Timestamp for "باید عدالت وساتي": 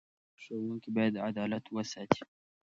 0.97-2.21